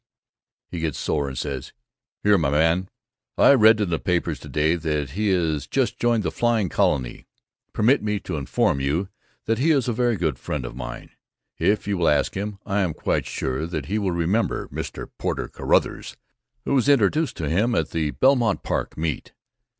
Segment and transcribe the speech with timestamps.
[0.71, 1.73] "He gets sore and says, "See
[2.23, 2.89] here, my man,
[3.37, 7.27] I read in the papers to day that he has just joined the flying colony.
[7.71, 9.09] Permit me to inform you
[9.45, 11.11] that he is a very good friend of mine.
[11.59, 15.07] If you will ask him, I am quite sure that he will remember Mr.
[15.19, 16.17] Porter Carruthers,
[16.65, 19.33] who was introduced to him at the Belmont Park Meet.